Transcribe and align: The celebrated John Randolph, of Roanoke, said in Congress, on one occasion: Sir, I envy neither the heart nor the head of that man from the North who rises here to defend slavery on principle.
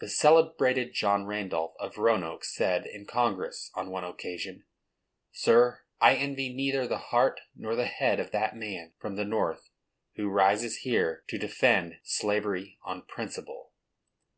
The 0.00 0.08
celebrated 0.08 0.94
John 0.94 1.26
Randolph, 1.26 1.74
of 1.78 1.98
Roanoke, 1.98 2.46
said 2.46 2.86
in 2.86 3.04
Congress, 3.04 3.70
on 3.74 3.90
one 3.90 4.02
occasion: 4.02 4.64
Sir, 5.32 5.82
I 6.00 6.14
envy 6.14 6.48
neither 6.50 6.86
the 6.86 6.96
heart 6.96 7.42
nor 7.54 7.76
the 7.76 7.84
head 7.84 8.20
of 8.20 8.30
that 8.30 8.56
man 8.56 8.94
from 8.98 9.16
the 9.16 9.24
North 9.26 9.68
who 10.14 10.30
rises 10.30 10.78
here 10.78 11.24
to 11.28 11.36
defend 11.36 11.98
slavery 12.04 12.78
on 12.84 13.02
principle. 13.02 13.72